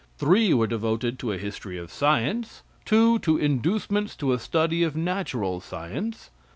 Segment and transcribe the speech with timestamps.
[0.17, 2.63] Three were devoted to a history of science.
[2.85, 6.31] Two to inducements to a study of natural science.